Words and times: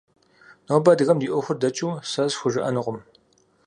Нобэ 0.67 0.89
адыгэм 0.93 1.17
ди 1.19 1.27
Ӏуэхур 1.31 1.57
дэкӀыу 1.61 1.93
сэ 2.11 2.23
схужыӀэнукъым. 2.31 2.97